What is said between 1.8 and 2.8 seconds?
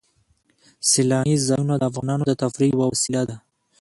افغانانو د تفریح